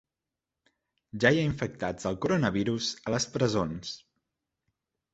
Ja 1.25 1.33
hi 1.35 1.41
ha 1.43 1.51
infectats 1.51 2.09
del 2.09 2.19
coronavirus 2.27 2.91
a 3.07 3.17
les 3.19 3.31
presons 3.39 3.97